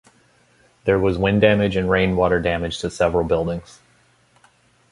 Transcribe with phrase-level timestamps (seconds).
[0.85, 3.79] There was wind damage and rainwater damage to several buildings.